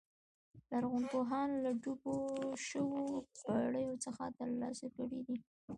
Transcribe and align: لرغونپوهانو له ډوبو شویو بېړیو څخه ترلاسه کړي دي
لرغونپوهانو 0.69 1.61
له 1.65 1.71
ډوبو 1.81 2.15
شویو 2.67 3.07
بېړیو 3.41 4.01
څخه 4.05 4.23
ترلاسه 4.39 4.87
کړي 4.97 5.19
دي 5.27 5.37